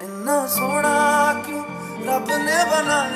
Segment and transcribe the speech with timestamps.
[0.00, 1.62] ਇੰਨਾ ਸੋਹਣਾ ਕਿਉਂ
[2.06, 3.07] ਰੱਬ ਨੇ ਬਣਾਇਆ